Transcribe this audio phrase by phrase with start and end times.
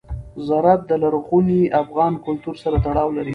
[0.47, 3.29] زراعت د لرغوني افغان کلتور سره تړاو لري.